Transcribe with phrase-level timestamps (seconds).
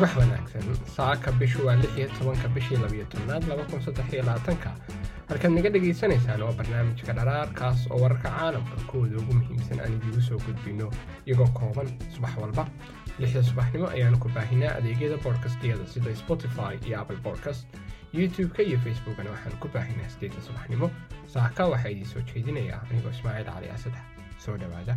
[0.00, 0.64] subax wanaagsan
[0.96, 4.70] saaka bishu waa lix iyo tobanka bishii labiyo tobnaad laba kun saddex iyo labaatanka.
[5.28, 10.38] Halkaad naga dhagaysanaysaan waa barnaamijka dharaarkaas oo wararka caalamka kuwooda ugu muhiimsan aan idigu soo
[10.46, 10.88] gudbino.
[11.26, 12.64] Iyagoo kooban subax walba
[13.18, 17.66] lixda subaxnimo ayaanu ku baahinaa adeegyada boodkastyada sida spotify iyo apple podcast
[18.16, 20.90] youtube-ka iyo facebookana waxaan ku baahinaa sideedda subaxnimo.
[21.26, 24.04] Saaka waxaa idiin soo jeedinayaa anigoo ismaaciil cali asadex
[24.44, 24.96] soo dhowaada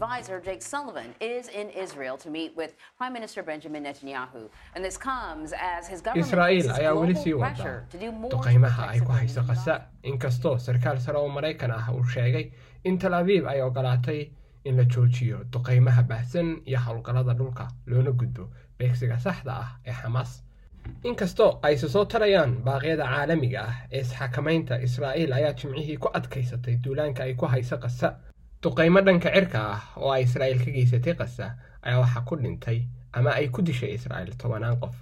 [0.00, 4.50] Advisor Jake Sullivan is in Israel to meet with Prime Minister Benjamin Netanyahu.
[4.74, 7.82] And this comes as his government israa'iil ayaa weli sii wada
[8.34, 12.52] duqaymaha ay ku hayso qasa inkastoo sarkaal sare oo maraykan ah uu sheegay
[12.84, 14.20] in tal abiib ay ogolaatay
[14.64, 20.42] in la joojiyo duqaymaha baahsan iyo howlgallada dhulka loona gudbo beegsiga saxda ah ee xamaas
[21.04, 27.22] inkastoo ayse soo tarayaan baaqyada caalamiga ah ee isxakamaynta israa'iil ayaa jimcihii ku adkaysatay duulaanka
[27.24, 28.16] ay ku hayso qasa
[28.66, 31.46] duqaymo dhanka cirka ah oo ay israa'iil ka geysatay qasa
[31.86, 32.78] ayaa waxaa ku dhintay
[33.16, 34.94] ama ay ku dishay israa'iil tobanaan qof.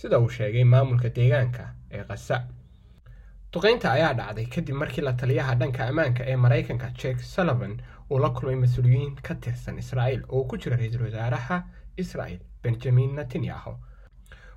[0.00, 2.36] Sida uu sheegay maamulka deegaanka ee qasa
[3.52, 7.74] duqaynta ayaa dhacday kadib markii la taliyaha dhanka ammaanka ee maraykanka jake sullivan
[8.10, 11.56] uu la kulmay mas'uuliyiin ka tirsan israa'iil oo ku jira ra'iisul wasaaraha
[12.02, 13.72] israa'iil benjamin netanyahu.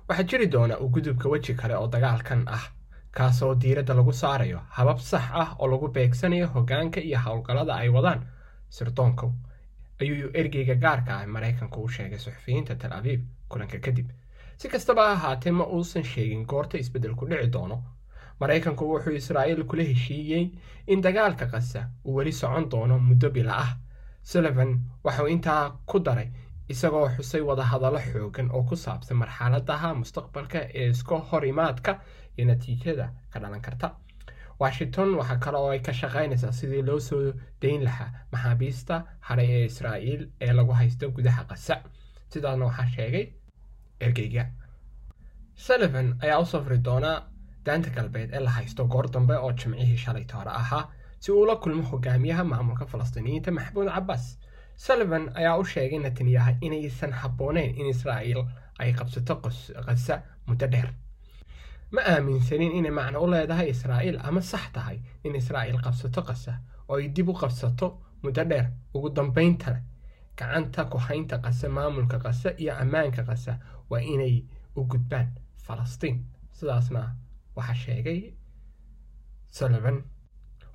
[0.08, 2.64] Waxaa jiri doona u gudubka weji kale oo dagaalkan ah
[3.16, 8.20] kaasoo diiradda lagu saarayo habab sax ah oo lagu beegsanayo hoggaanka iyo howlgallada ay wadaan
[8.76, 9.32] sirdoonku
[10.00, 14.08] ayuu ergeyga gaarka ah maraykanku u sheegay suxufiyiinta tal abiib kulanka kadib
[14.56, 17.76] si kastaba ha ahaatee ma uusan sheegin goorta isbeddelku dhici doono
[18.40, 20.44] maraykanku wuxuu israa'iil kula heshiiyey
[20.86, 23.70] in dagaalka qasa uu weli socon doono muddo bila ah
[24.22, 24.70] sullivan
[25.04, 26.28] waxauu intaa ku daray
[26.68, 32.00] isagoo xusay wadahadallo xoogan oo ku saabsan marxaladaha mustaqbalka ee iska hor imaadka
[32.38, 33.86] iyo natiijada ka dhalan karta
[34.60, 38.94] washington waxaa kale oo ay ka shaqaynaysaa sidii loo soo dayn lahaa maxaabiista
[39.28, 41.74] hadhay ee israa'iil ee lagu haysto gudaha qasa
[42.32, 43.24] sidaasna waxaa sheegay
[44.00, 44.44] ergeyga.
[45.64, 47.10] Sullivan ayaa u safri doona
[47.66, 50.84] daanta galbeed ee la haysto goor dambe oo jimcihii shalay toore ahaa
[51.18, 54.24] si uu la kulmo hogaamiyaha maamulka falastiiniyiinta maxamuud cabbaas.
[54.84, 58.42] Sullivan ayaa u sheegay netanyahu inaysan habbooneyn in israa'iil
[58.78, 59.34] ay qabsato
[59.86, 60.14] qasa
[60.46, 60.88] muddo dheer
[61.94, 66.52] ma aaminsanin inay macno u leedahay israa'iil ama sax tahay in israa'iil qabsato qasa
[66.88, 67.88] oo ay dib u qabsato
[68.22, 68.66] muddo dheer.
[68.94, 69.80] Ugu dambayntana
[70.38, 73.58] gacanta ku haynta qasa maamulka qasa iyo ammaanka qasa
[73.90, 74.44] waa inay
[74.76, 75.28] u gudbaan
[75.66, 76.16] falastiin.
[76.52, 77.02] Sidaasna
[77.56, 78.20] waxaa sheegay
[79.50, 80.04] sullivan.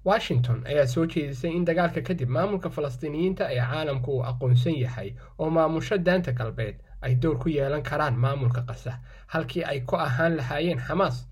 [0.05, 5.49] Washington ayaa soo jeedisay in dagaalka kadib maamulka falastiiniyiinta ee caalamku uu aqoonsan yahay oo
[5.49, 10.79] maamusho daanta galbeed ay door ku yeelan karaan maamulka qasa halkii ay ku ahaan lahaayeen
[10.87, 11.27] xamaas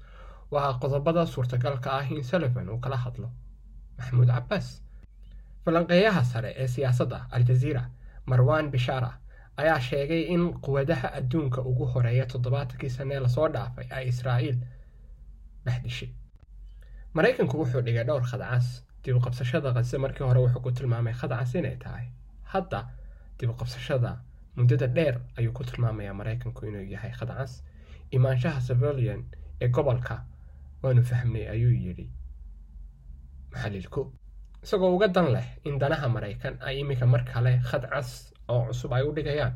[0.51, 3.29] waa qodobada suurtagalka ah in sullivan uu kala hadlo.
[3.97, 4.81] Maxamuud cabbaas.
[5.65, 7.83] Falanqeeyaha sare ee siyaasadda aljaziira
[8.25, 9.11] marwan bishaara
[9.57, 14.57] ayaa sheegay in quwadaha adduunka ugu horreeya toddobaatankii sanee la soo dhaafay ay israa'iil
[15.65, 16.09] baxdishay
[17.13, 18.67] maraykanku wuxuu dhigay dhowr khadcas
[19.03, 22.07] dib u qabsashada markii hore wuxuu ku tilmaamay khadcas inay tahay
[22.53, 22.79] hadda
[23.39, 23.49] dib
[24.59, 27.51] muddada dheer ayuu ku tilmaamayaa maraykanku inuu yahay khadcas.
[28.11, 29.21] Imaanshaha civilian
[29.61, 30.15] ee gobolka
[30.83, 32.05] waanu fahmnay ayuu yidhi
[33.51, 34.01] maxalilku
[34.63, 38.09] isagoo uga dan leh in danaha maraykan ay iminka mar kale khad cas
[38.49, 39.55] oo cusub ay u dhigayaan.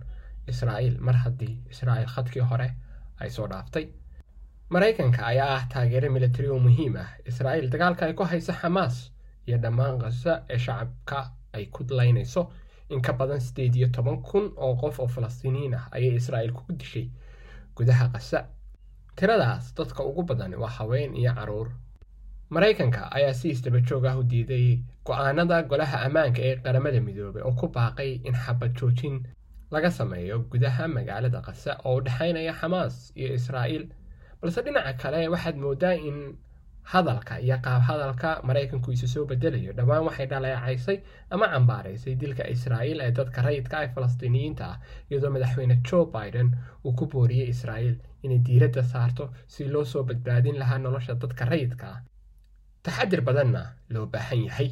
[0.52, 2.68] Israa'iil mar haddii israa'iil khadkii hore
[3.22, 3.86] ay soo dhaaftay.
[4.74, 7.10] Maraykanka ayaa ah taageero militari oo muhiim ah.
[7.32, 8.96] Israa'iil dagaalka ay ku hayso xamaas
[9.48, 11.20] iyo dhammaan khaza ee shacabka
[11.56, 12.42] ay ku laynayso
[12.94, 16.62] in ka badan sideed iyo toban kun oo qof oo falastiiniyiin ah ayay israa'iil ku
[16.80, 17.08] dishay
[17.76, 18.40] gudaha khaza
[19.18, 21.70] tiradaas dadka ugu badan waa haween iyo carruur.
[22.54, 24.68] Maraykanka ayaa si isdaba joog ah u diiday
[25.06, 29.16] go'aanada golaha ammaanka ee qaramada midoobay oo ku baaqay in xabad joojin
[29.74, 33.86] laga sameeyo gudaha magaalada khaza oo u dhexaynaya xamaas iyo israa'iil.
[34.42, 36.18] Balse dhinaca kale waxaad moodaa in
[36.92, 39.72] hadalka iyo qaab hadalka maraykanku isu soo bedelayo.
[39.78, 40.98] Dhowaan waxay dhaleecaysay
[41.34, 44.78] ama cambaaraysay dilka israa'iil ee dadka rayidka ee falastiiniyiinta ah
[45.10, 46.50] iyadoo madaxweyne joe biden
[46.86, 51.86] uu ku booriyey israa'iil inay diiradda saarto si loo soo badbaadin lahaa nolosha dadka rayidka
[51.94, 52.00] ah.
[52.84, 53.62] Taxadir badanna
[53.94, 54.70] loo baahan yahay.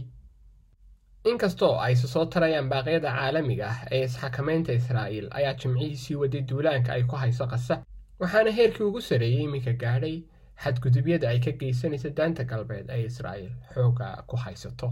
[1.32, 6.92] Inkastoo ayse soo tarayaan baaqyada caalamiga ah ee isxakamaynta israa'iil ayaa jimcihii sii waday duulaanka
[6.98, 7.76] ay ku hayso qasa
[8.22, 10.16] waxaana heerkii ugu sareeyey iminka gaadhay
[10.64, 14.90] xadgudubyada ay ka geysanaysa daanta galbeed ee israa'iil xooga ku haysato.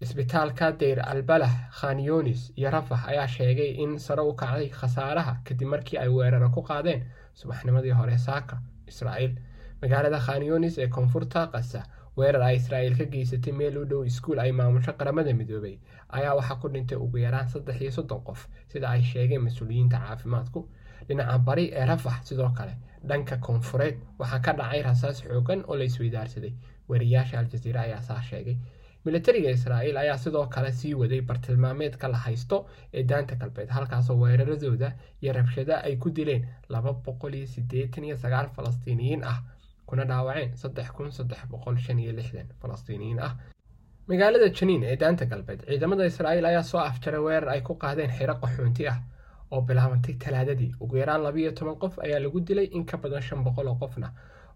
[0.00, 5.68] Isbitaalka deyr albalah khan yunis iyo rafax ayaa sheegay in sare u kacday khasaaraha kadib
[5.68, 7.02] markii ay weeraro ku qaadeen
[7.34, 9.34] subaxnimadii hore saaka israa'iil.
[9.82, 11.82] Magaalada khaniyonis ee koonfurta qasa
[12.16, 15.76] weerar ay israa'iil ka geysatay meel u dhow iskuul ay maamusho qaramada midoobay
[16.18, 20.60] ayaa waxaa ku dhintay ugu yaraan saddex iyo soddon qof sida ay sheegeen mas'uuliyiinta caafimaadku.
[21.08, 22.74] Dhinaca bari ee rafax sidoo kale
[23.08, 26.52] dhanka koonfureed waxaa ka dhacay rasaas xoogan oo la isweydaarsaday
[26.88, 28.56] wariyaasha aljaziira ayaa saa sheegay.
[29.04, 34.92] Militariga israa'iil ayaa sidoo kale sii waday bartilmaameedka la haysto ee daanta galbeed halkaasoo weeraradooda
[35.22, 39.38] iyo rabshada ay ku dileen laba boqol iyo siddeetan iyo sagaal falastiiniyiin ah
[39.86, 43.32] kuna dhaawaceen saddex kun saddex boqol shan iyo lixdan falastiiniyiin ah.
[44.08, 48.34] Magaalada janiin ee daanta galbeed ciidamada israa'iil ayaa soo afjaray weerar ay ku qaadeen xiro
[48.42, 48.98] qaxoonti ah
[49.50, 53.44] oo bilaabantay talaadadii ugu yaraan labiiyo toban qof ayaa lagu dilay in ka badan shan
[53.44, 54.08] boqol oo qofna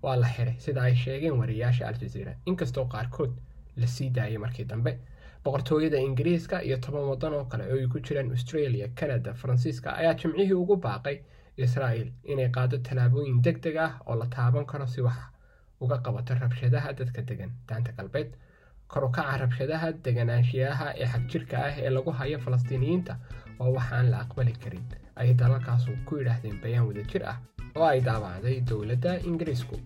[0.03, 3.33] waa la xiray sida ay sheegeen wariyaasha aljaziira inkastoo qaarkood
[3.77, 4.93] la sii daayay markii dambe
[5.45, 10.15] boqortooyada ingiriiska iyo toban waddan oo kale oo ay ku jiraan australia canada faransiiska ayaa
[10.21, 11.17] jimcihii ugu baaqay
[11.57, 15.19] israa'iil inay qaado tallaabooyin deg deg ah oo la taaban karo si wax
[15.81, 17.51] uga qabato rabshadaha dadka degan.
[17.69, 18.31] Daanta galbeed
[18.89, 23.17] kor u kaca rabshadaha deganaanshiyaha ee xagjirka ah ee lagu hayo falastiiniyiinta
[23.59, 24.85] waa waxaan la aqbali karin.
[25.17, 27.39] Ay dalalkaasu ku yidhaahdeen bayaan wadajir ah
[27.77, 29.77] oo ay daabacday dowladda ingiriisku.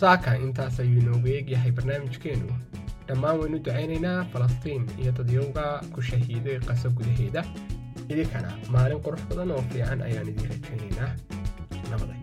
[0.00, 2.48] Saaka intaas ayuu inoogu eegyahay barnaamijkeenu.
[3.08, 7.42] Dhammaan waynu ducaynaynaa falastiin iyo dadyowga ku shahiiday qaso gudaheeda.
[8.10, 11.10] Idinkana maalin qurux badan oo fiican ayaan idiin rajaynaynaa.
[11.90, 12.21] Nabaday